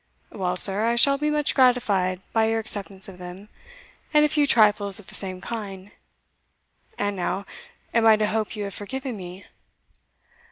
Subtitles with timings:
[0.31, 3.49] "Well, sir, I shall be much gratified by your acceptance of them,
[4.11, 5.91] and a few trifles of the same kind.
[6.97, 7.45] And now,
[7.93, 9.45] am I to hope you have forgiven me?"